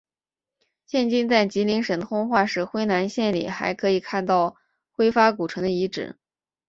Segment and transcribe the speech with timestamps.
[0.87, 4.55] 现今在吉林省通化市辉南县里还可以见到
[4.91, 6.17] 辉发古城的遗址。